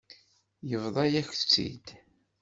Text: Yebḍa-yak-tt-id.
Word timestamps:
Yebḍa-yak-tt-id. 0.69 1.85